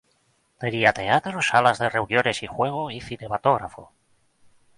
[0.57, 3.91] Tenía teatro, salas de reuniones y juego y cinematógrafo.